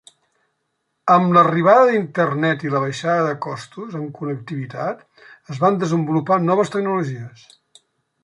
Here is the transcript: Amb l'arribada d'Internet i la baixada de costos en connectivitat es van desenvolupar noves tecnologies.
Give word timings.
Amb 1.15 1.33
l'arribada 1.37 1.83
d'Internet 1.89 2.63
i 2.67 2.71
la 2.75 2.79
baixada 2.85 3.27
de 3.27 3.35
costos 3.47 3.99
en 3.99 4.07
connectivitat 4.15 5.05
es 5.57 5.59
van 5.65 5.77
desenvolupar 5.83 6.39
noves 6.49 6.75
tecnologies. 6.77 7.45